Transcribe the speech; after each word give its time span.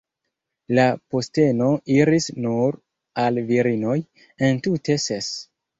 La 0.77 0.85
posteno 1.15 1.67
iris 1.97 2.31
nur 2.47 2.81
al 3.27 3.41
virinoj, 3.53 3.99
entute 4.53 5.03
ses. 5.11 5.35